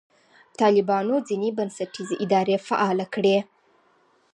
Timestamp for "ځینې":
1.27-1.49